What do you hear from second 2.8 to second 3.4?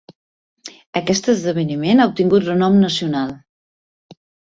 nacional.